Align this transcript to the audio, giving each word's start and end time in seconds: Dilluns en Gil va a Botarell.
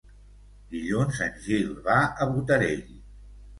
Dilluns 0.75 1.19
en 1.27 1.37
Gil 1.45 1.69
va 1.91 1.99
a 1.99 2.29
Botarell. 2.35 2.85